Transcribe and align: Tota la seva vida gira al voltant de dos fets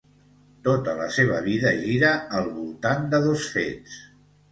Tota 0.67 0.93
la 0.99 1.09
seva 1.17 1.35
vida 1.47 1.73
gira 1.83 2.09
al 2.39 2.47
voltant 2.55 3.05
de 3.13 3.21
dos 3.27 3.45
fets 3.59 4.01